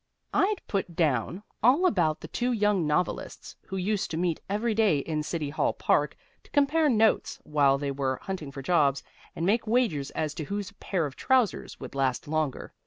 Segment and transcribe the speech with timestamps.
[0.33, 4.97] I'd put down all about the two young novelists who used to meet every day
[4.97, 9.03] in City Hall Park to compare notes while they were hunting for jobs,
[9.35, 12.73] and make wagers as to whose pair of trousers would last longer.